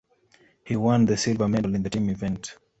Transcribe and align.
He 0.65 0.75
won 0.75 1.05
the 1.05 1.15
silver 1.15 1.47
medal 1.47 1.75
in 1.75 1.83
the 1.83 1.89
team 1.91 2.09
event. 2.09 2.57